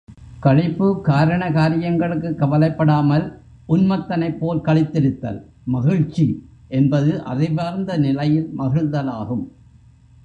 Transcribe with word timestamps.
களிப்பு 0.39 1.01
காரண 1.01 1.49
காரியங்களுக்குக் 1.49 2.37
கவலைப் 2.37 2.77
படாமல் 2.77 3.25
உன்மத்தனைப் 3.69 4.37
போல் 4.37 4.61
களித்திருத்தல், 4.61 5.39
மகிழ்ச்சி, 5.65 6.27
என்பது 6.67 7.23
அறிவார்ந்த 7.23 7.97
நிலையில் 7.97 8.49
மகிழ்தலாகும். 8.59 9.45